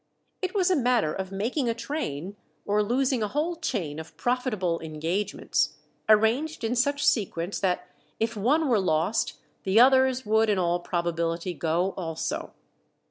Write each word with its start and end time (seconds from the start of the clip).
It 0.41 0.55
was 0.55 0.71
a 0.71 0.75
matter 0.75 1.13
of 1.13 1.31
making 1.31 1.69
a 1.69 1.75
train 1.75 2.35
or 2.65 2.81
losing 2.81 3.21
a 3.21 3.27
whole 3.27 3.55
chain 3.57 3.99
of 3.99 4.17
profitable 4.17 4.79
engagements, 4.79 5.75
arranged 6.09 6.63
in 6.63 6.75
such 6.75 7.05
sequence 7.05 7.59
that 7.59 7.87
if 8.19 8.35
one 8.35 8.67
were 8.67 8.79
lost 8.79 9.35
the 9.61 9.79
others 9.79 10.25
would 10.25 10.49
in 10.49 10.57
all 10.57 10.79
probability 10.79 11.53
go 11.53 11.93
also. 11.97 12.51